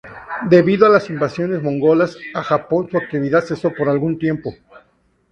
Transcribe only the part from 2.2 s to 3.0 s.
a Japón su